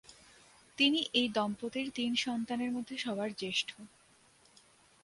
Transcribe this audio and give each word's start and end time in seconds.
তিনি 0.77 0.99
এই 1.13 1.27
দম্পতির 1.29 1.87
তিন 1.95 2.11
সন্তানের 2.15 2.71
মধ্যে 2.71 2.95
সবার 2.97 3.29
জ্যেষ্ঠ। 3.37 3.69